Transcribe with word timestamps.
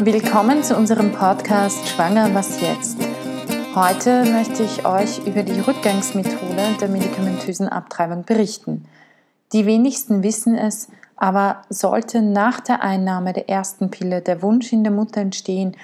Willkommen 0.00 0.62
zu 0.62 0.76
unserem 0.76 1.12
Podcast 1.12 1.88
Schwanger, 1.88 2.34
was 2.34 2.60
jetzt? 2.60 2.98
Heute 3.74 4.24
möchte 4.26 4.62
ich 4.62 4.84
euch 4.84 5.26
über 5.26 5.42
die 5.42 5.58
Rückgangsmethode 5.58 6.76
der 6.78 6.88
medikamentösen 6.88 7.68
Abtreibung 7.68 8.24
berichten. 8.24 8.84
Die 9.54 9.64
wenigsten 9.64 10.22
wissen 10.22 10.54
es, 10.54 10.88
aber 11.16 11.62
sollte 11.70 12.20
nach 12.20 12.60
der 12.60 12.82
Einnahme 12.82 13.32
der 13.32 13.48
ersten 13.48 13.90
Pille 13.90 14.20
der 14.20 14.42
Wunsch 14.42 14.72
in 14.72 14.84
der 14.84 14.92
Mutter 14.92 15.22
entstehen, 15.22 15.76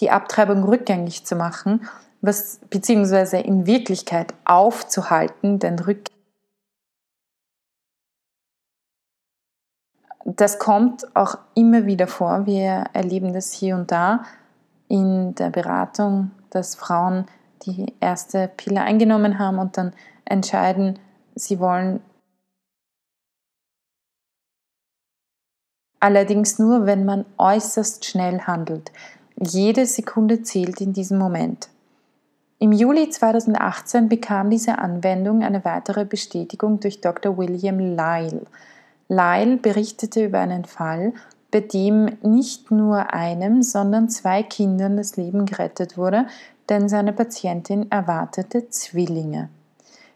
die 0.00 0.10
Abtreibung 0.10 0.64
rückgängig 0.64 1.26
zu 1.26 1.36
machen, 1.36 1.88
was 2.22 2.60
beziehungsweise 2.70 3.36
in 3.36 3.66
Wirklichkeit 3.66 4.32
aufzuhalten, 4.44 5.58
denn 5.58 5.78
Rückgängig 5.78 6.17
das 10.36 10.58
kommt 10.58 11.16
auch 11.16 11.38
immer 11.54 11.86
wieder 11.86 12.06
vor. 12.06 12.44
Wir 12.44 12.84
erleben 12.92 13.32
das 13.32 13.52
hier 13.52 13.76
und 13.76 13.90
da 13.90 14.24
in 14.88 15.34
der 15.34 15.50
Beratung, 15.50 16.32
dass 16.50 16.74
Frauen 16.74 17.26
die 17.62 17.94
erste 18.00 18.48
Pille 18.56 18.82
eingenommen 18.82 19.38
haben 19.38 19.58
und 19.58 19.76
dann 19.76 19.92
entscheiden, 20.24 20.98
sie 21.34 21.58
wollen 21.60 22.00
allerdings 26.00 26.58
nur, 26.58 26.86
wenn 26.86 27.04
man 27.04 27.24
äußerst 27.38 28.04
schnell 28.04 28.40
handelt. 28.40 28.92
Jede 29.40 29.86
Sekunde 29.86 30.42
zählt 30.42 30.80
in 30.80 30.92
diesem 30.92 31.18
Moment. 31.18 31.68
Im 32.58 32.72
Juli 32.72 33.08
2018 33.08 34.08
bekam 34.08 34.50
diese 34.50 34.78
Anwendung 34.78 35.42
eine 35.42 35.64
weitere 35.64 36.04
Bestätigung 36.04 36.80
durch 36.80 37.00
Dr. 37.00 37.38
William 37.38 37.78
Lyle. 37.78 38.42
Lyle 39.08 39.56
berichtete 39.56 40.24
über 40.24 40.38
einen 40.38 40.64
Fall, 40.64 41.14
bei 41.50 41.60
dem 41.60 42.18
nicht 42.22 42.70
nur 42.70 43.14
einem, 43.14 43.62
sondern 43.62 44.10
zwei 44.10 44.42
Kindern 44.42 44.96
das 44.98 45.16
Leben 45.16 45.46
gerettet 45.46 45.96
wurde, 45.96 46.26
denn 46.68 46.88
seine 46.90 47.14
Patientin 47.14 47.90
erwartete 47.90 48.68
Zwillinge. 48.68 49.48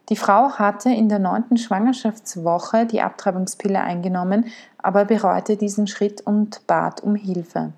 Die 0.08 0.16
Frau 0.16 0.50
hatte 0.58 0.90
in 0.90 1.08
der 1.08 1.20
neunten 1.20 1.56
Schwangerschaftswoche 1.56 2.84
die 2.84 3.00
Abtreibungspille 3.00 3.80
eingenommen, 3.80 4.46
aber 4.76 5.06
bereute 5.06 5.56
diesen 5.56 5.86
Schritt 5.86 6.20
und 6.20 6.66
bat 6.66 7.02
um 7.02 7.14
Hilfe. 7.14 7.72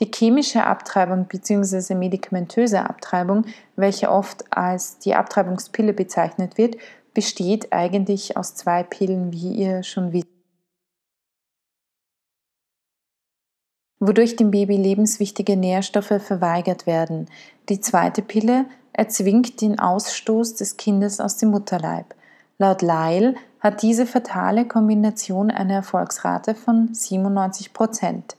Die 0.00 0.10
chemische 0.14 0.64
Abtreibung 0.64 1.24
bzw. 1.24 1.94
medikamentöse 1.94 2.88
Abtreibung, 2.88 3.44
welche 3.76 4.10
oft 4.10 4.44
als 4.50 4.98
die 4.98 5.14
Abtreibungspille 5.14 5.92
bezeichnet 5.92 6.56
wird, 6.56 6.76
besteht 7.12 7.72
eigentlich 7.72 8.36
aus 8.36 8.54
zwei 8.54 8.84
Pillen, 8.84 9.32
wie 9.32 9.54
ihr 9.54 9.82
schon 9.82 10.12
wisst. 10.12 10.37
Wodurch 14.00 14.36
dem 14.36 14.50
Baby 14.50 14.76
lebenswichtige 14.76 15.56
Nährstoffe 15.56 16.20
verweigert 16.20 16.86
werden. 16.86 17.26
Die 17.68 17.80
zweite 17.80 18.22
Pille 18.22 18.66
erzwingt 18.92 19.60
den 19.60 19.78
Ausstoß 19.78 20.54
des 20.54 20.76
Kindes 20.76 21.20
aus 21.20 21.36
dem 21.36 21.50
Mutterleib. 21.50 22.14
Laut 22.58 22.82
Lyle 22.82 23.34
hat 23.60 23.82
diese 23.82 24.06
fatale 24.06 24.66
Kombination 24.66 25.50
eine 25.50 25.74
Erfolgsrate 25.74 26.54
von 26.54 26.92
97 26.92 27.72
Prozent. 27.72 28.36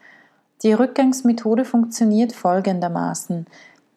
Die 0.63 0.73
Rückgangsmethode 0.73 1.63
funktioniert 1.63 2.33
folgendermaßen. 2.33 3.45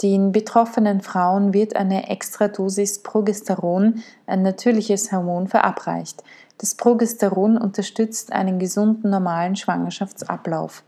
Den 0.02 0.32
betroffenen 0.32 1.00
Frauen 1.00 1.52
wird 1.52 1.76
eine 1.76 2.08
Extradosis 2.08 3.02
Progesteron, 3.02 4.02
ein 4.26 4.42
natürliches 4.42 5.12
Hormon, 5.12 5.48
verabreicht. 5.48 6.22
Das 6.58 6.74
Progesteron 6.76 7.56
unterstützt 7.56 8.32
einen 8.32 8.58
gesunden, 8.58 9.10
normalen 9.10 9.56
Schwangerschaftsablauf. 9.56 10.84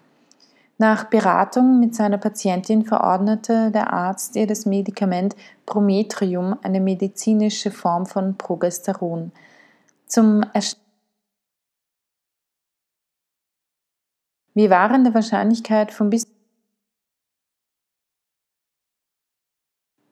Nach 0.77 1.05
Beratung 1.05 1.79
mit 1.79 1.95
seiner 1.95 2.19
Patientin 2.19 2.85
verordnete 2.85 3.71
der 3.71 3.93
Arzt 3.93 4.35
ihr 4.35 4.47
das 4.47 4.67
Medikament 4.67 5.37
Prometrium, 5.67 6.59
eine 6.63 6.81
medizinische 6.81 7.71
Form 7.71 8.07
von 8.07 8.37
Progesteron. 8.37 9.31
Zum 10.07 10.45
Erst 10.53 10.81
Wir 14.55 14.71
waren 14.71 15.05
der 15.05 15.15
Wahrscheinlichkeit 15.15 15.93
von 15.93 16.11
bis 16.11 16.27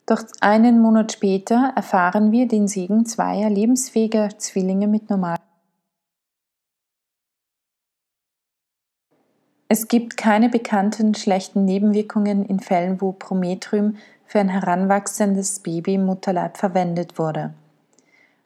Doch 0.06 0.24
einen 0.40 0.80
Monat 0.80 1.12
später 1.12 1.72
erfahren 1.76 2.32
wir 2.32 2.48
den 2.48 2.66
Segen 2.66 3.06
zweier 3.06 3.48
lebensfähiger 3.48 4.36
Zwillinge 4.38 4.88
mit 4.88 5.08
normal 5.10 5.38
Es 9.72 9.88
gibt 9.88 10.18
keine 10.18 10.50
bekannten 10.50 11.14
schlechten 11.14 11.64
Nebenwirkungen 11.64 12.44
in 12.44 12.60
Fällen, 12.60 13.00
wo 13.00 13.12
Prometrium 13.12 13.96
für 14.26 14.38
ein 14.38 14.50
heranwachsendes 14.50 15.60
Baby 15.60 15.94
im 15.94 16.04
Mutterleib 16.04 16.58
verwendet 16.58 17.18
wurde. 17.18 17.54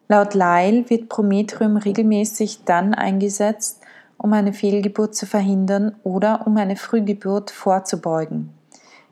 Laut 0.06 0.34
Lyle 0.34 0.88
wird 0.88 1.08
Prometrium 1.08 1.78
regelmäßig 1.78 2.60
dann 2.64 2.94
eingesetzt, 2.94 3.80
um 4.16 4.32
eine 4.34 4.52
Fehlgeburt 4.52 5.16
zu 5.16 5.26
verhindern 5.26 5.96
oder 6.04 6.46
um 6.46 6.56
eine 6.58 6.76
Frühgeburt 6.76 7.50
vorzubeugen. 7.50 8.50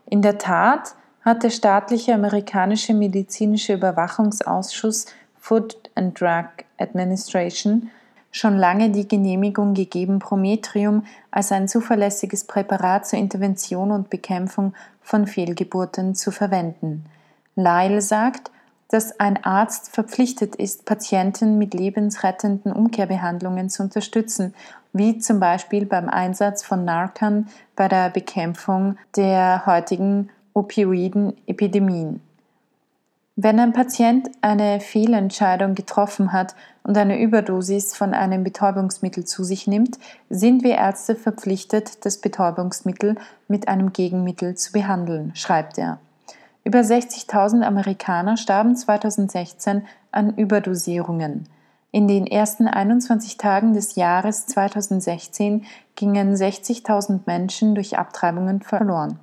In 0.05 0.21
der 0.21 0.37
Tat 0.37 0.95
hat 1.19 1.43
der 1.43 1.49
staatliche 1.49 2.13
amerikanische 2.13 2.93
medizinische 2.93 3.73
Überwachungsausschuss 3.73 5.07
Food 5.37 5.75
and 5.95 6.17
Drug 6.17 6.45
Administration 6.77 7.91
schon 8.35 8.57
lange 8.57 8.89
die 8.89 9.07
Genehmigung 9.07 9.73
gegeben, 9.73 10.19
Prometrium 10.19 11.05
als 11.31 11.53
ein 11.53 11.69
zuverlässiges 11.69 12.43
Präparat 12.43 13.07
zur 13.07 13.17
Intervention 13.17 13.91
und 13.91 14.09
Bekämpfung 14.09 14.73
von 15.01 15.25
Fehlgeburten 15.25 16.15
zu 16.15 16.31
verwenden. 16.31 17.05
Lyle 17.55 18.01
sagt, 18.01 18.51
dass 18.89 19.21
ein 19.21 19.41
Arzt 19.45 19.95
verpflichtet 19.95 20.57
ist, 20.57 20.83
Patienten 20.83 21.57
mit 21.57 21.73
lebensrettenden 21.73 22.73
Umkehrbehandlungen 22.73 23.69
zu 23.69 23.83
unterstützen, 23.83 24.53
wie 24.91 25.17
zum 25.17 25.39
Beispiel 25.39 25.85
beim 25.85 26.09
Einsatz 26.09 26.61
von 26.61 26.83
Narcan 26.83 27.47
bei 27.77 27.87
der 27.87 28.09
Bekämpfung 28.09 28.97
der 29.15 29.65
heutigen 29.65 30.29
Opioiden-Epidemien. 30.53 32.19
Wenn 33.37 33.59
ein 33.59 33.73
Patient 33.73 34.29
eine 34.39 34.79
Fehlentscheidung 34.79 35.75
getroffen 35.75 36.31
hat 36.31 36.55
und 36.83 36.97
eine 36.97 37.19
Überdosis 37.19 37.93
von 37.93 38.13
einem 38.13 38.45
Betäubungsmittel 38.45 39.25
zu 39.25 39.43
sich 39.43 39.67
nimmt, 39.67 39.99
sind 40.29 40.63
wir 40.63 40.75
Ärzte 40.75 41.17
verpflichtet, 41.17 42.05
das 42.05 42.21
Betäubungsmittel 42.21 43.17
mit 43.49 43.67
einem 43.67 43.91
Gegenmittel 43.91 44.55
zu 44.55 44.71
behandeln, 44.71 45.35
schreibt 45.35 45.77
er. 45.77 45.99
Über 46.63 46.79
60.000 46.79 47.63
Amerikaner 47.63 48.37
starben 48.37 48.77
2016 48.77 49.85
an 50.13 50.33
Überdosierungen. 50.37 51.49
In 51.91 52.07
den 52.07 52.27
ersten 52.27 52.67
21 52.67 53.35
Tagen 53.35 53.73
des 53.73 53.95
Jahres 53.95 54.45
2016 54.47 55.65
gingen 55.95 56.35
60.000 56.35 57.19
Menschen 57.25 57.75
durch 57.75 57.97
Abtreibungen 57.97 58.61
verloren. 58.61 59.19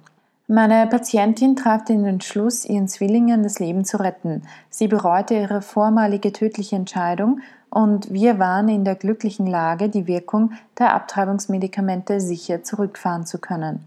Meine 0.55 0.87
Patientin 0.87 1.57
traf 1.57 1.83
den 1.83 2.05
Entschluss, 2.05 2.67
ihren 2.67 2.87
Zwillingen 2.87 3.43
das 3.43 3.59
Leben 3.59 3.87
zu 3.87 3.99
retten. 3.99 4.43
Sie 4.69 4.87
bereute 4.87 5.33
ihre 5.33 5.63
vormalige 5.63 6.31
tödliche 6.31 6.77
Entscheidung 6.77 7.41
und 7.71 8.13
wir 8.13 8.39
waren 8.39 8.69
in 8.69 8.85
der 8.85 8.97
glücklichen 8.97 9.47
Lage, 9.47 9.89
die 9.89 10.07
Wirkung 10.07 10.53
der 10.79 10.93
Abtreibungsmedikamente 10.93 12.21
sicher 12.21 12.63
zurückfahren 12.63 13.25
zu 13.25 13.39
können. 13.39 13.83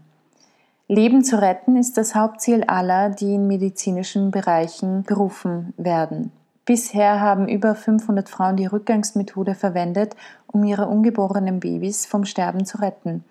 Leben 0.88 1.22
zu 1.22 1.40
retten 1.40 1.76
ist 1.76 1.96
das 1.96 2.16
Hauptziel 2.16 2.64
aller, 2.64 3.10
die 3.10 3.34
in 3.34 3.46
medizinischen 3.46 4.32
Bereichen 4.32 5.04
berufen 5.04 5.72
werden. 5.76 6.32
Bisher 6.64 7.20
haben 7.20 7.46
über 7.46 7.76
500 7.76 8.28
Frauen 8.28 8.56
die 8.56 8.66
Rückgangsmethode 8.66 9.54
verwendet, 9.54 10.16
um 10.48 10.64
ihre 10.64 10.88
ungeborenen 10.88 11.60
Babys 11.60 12.06
vom 12.06 12.24
Sterben 12.24 12.66
zu 12.66 12.78
retten. 12.78 13.22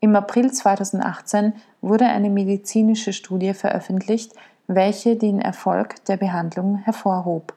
Im 0.00 0.16
April 0.16 0.50
2018 0.50 1.52
wurde 1.82 2.06
eine 2.06 2.30
medizinische 2.30 3.12
Studie 3.12 3.52
veröffentlicht, 3.52 4.32
welche 4.68 5.16
den 5.16 5.40
Erfolg 5.40 6.04
der 6.06 6.16
Behandlung 6.16 6.76
hervorhob. 6.76 7.52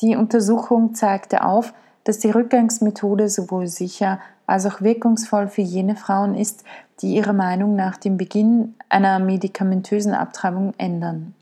Die 0.00 0.16
Untersuchung 0.16 0.94
zeigte 0.94 1.44
auf, 1.44 1.74
dass 2.04 2.18
die 2.18 2.30
Rückgangsmethode 2.30 3.28
sowohl 3.28 3.66
sicher 3.66 4.20
als 4.46 4.66
auch 4.66 4.80
wirkungsvoll 4.80 5.48
für 5.48 5.62
jene 5.62 5.96
Frauen 5.96 6.34
ist, 6.34 6.64
die 7.02 7.14
ihre 7.14 7.32
Meinung 7.32 7.76
nach 7.76 7.96
dem 7.96 8.16
Beginn 8.16 8.74
einer 8.88 9.18
medikamentösen 9.18 10.14
Abtreibung 10.14 10.72
ändern. 10.78 11.34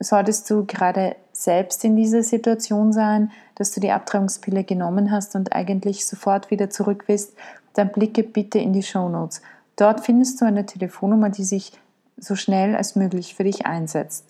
Solltest 0.00 0.50
du 0.50 0.64
gerade 0.64 1.16
selbst 1.32 1.84
in 1.84 1.96
dieser 1.96 2.22
Situation 2.22 2.92
sein, 2.92 3.30
dass 3.54 3.72
du 3.72 3.80
die 3.80 3.90
Abtreibungspille 3.90 4.64
genommen 4.64 5.10
hast 5.10 5.34
und 5.34 5.54
eigentlich 5.54 6.06
sofort 6.06 6.50
wieder 6.50 6.70
zurück 6.70 7.04
bist, 7.06 7.32
dann 7.74 7.90
blicke 7.90 8.22
bitte 8.22 8.58
in 8.58 8.72
die 8.72 8.82
Show 8.82 9.08
Notes. 9.08 9.40
Dort 9.76 10.04
findest 10.04 10.40
du 10.40 10.44
eine 10.44 10.66
Telefonnummer, 10.66 11.30
die 11.30 11.44
sich 11.44 11.72
so 12.16 12.36
schnell 12.36 12.76
als 12.76 12.96
möglich 12.96 13.34
für 13.34 13.44
dich 13.44 13.66
einsetzt. 13.66 14.26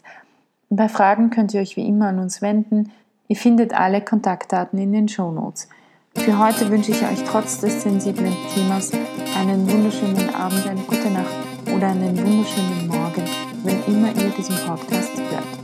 bei 0.71 0.89
Fragen 0.89 1.31
könnt 1.31 1.55
ihr 1.55 1.61
euch 1.61 1.77
wie 1.77 1.87
immer 1.87 2.09
an 2.09 2.19
uns 2.19 2.43
wenden. 2.43 2.91
Ihr 3.29 3.37
findet 3.37 3.75
alle 3.75 4.01
Kontaktdaten 4.01 4.79
in 4.79 4.93
den 4.93 5.09
Show 5.09 5.31
Notes. 5.31 5.69
Für 6.17 6.39
heute 6.39 6.71
wünsche 6.71 6.93
ich 6.93 7.03
euch 7.03 7.25
trotz 7.25 7.61
des 7.61 7.83
sensiblen 7.83 8.35
Themas 8.55 8.93
einen 9.37 9.71
wunderschönen 9.71 10.35
Abend, 10.35 10.67
eine 10.67 10.81
gute 10.83 11.11
Nacht 11.11 11.35
oder 11.75 11.89
einen 11.89 12.17
wunderschönen 12.17 12.87
Morgen, 12.87 13.25
wenn 13.65 13.85
immer 13.87 14.09
ihr 14.09 14.31
diesen 14.31 14.57
Podcast 14.67 15.17
hört. 15.17 15.64